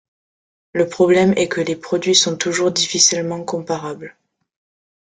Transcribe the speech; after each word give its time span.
Le 0.73 0.89
problème 0.89 1.33
est 1.37 1.47
que 1.47 1.61
les 1.61 1.75
produits 1.75 2.15
sont 2.15 2.35
toujours 2.35 2.71
difficilement 2.71 3.43
comparables. 3.43 4.17